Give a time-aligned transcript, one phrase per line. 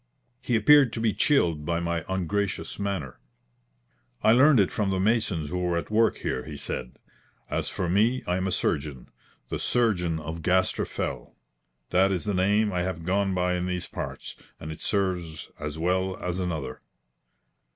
[0.41, 3.19] He appeared to be chilled by my ungracious manner.
[4.23, 6.97] "I learned it from the masons who were at work here," he said.
[7.51, 9.09] "As for me, I am a surgeon,
[9.49, 11.35] the surgeon of Gaster Fell.
[11.91, 15.77] That is the name I have gone by in these parts, and it serves as
[15.77, 16.81] well as another."